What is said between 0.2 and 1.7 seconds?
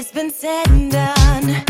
said and done.